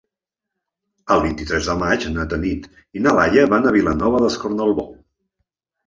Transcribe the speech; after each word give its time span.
El 1.15 1.21
vint-i-tres 1.25 1.69
de 1.73 1.77
maig 1.83 2.09
na 2.15 2.27
Tanit 2.33 2.67
i 3.01 3.05
na 3.07 3.17
Laia 3.21 3.47
van 3.55 3.71
a 3.73 3.79
Vilanova 3.79 4.27
d'Escornalbou. 4.29 4.93